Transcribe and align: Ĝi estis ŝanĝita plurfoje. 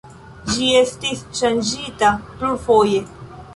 Ĝi 0.53 0.69
estis 0.79 1.21
ŝanĝita 1.41 2.11
plurfoje. 2.33 3.07